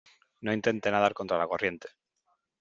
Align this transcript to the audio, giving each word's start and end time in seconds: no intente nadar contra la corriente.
no 0.43 0.51
intente 0.51 0.89
nadar 0.89 1.13
contra 1.13 1.37
la 1.37 1.47
corriente. 1.47 1.89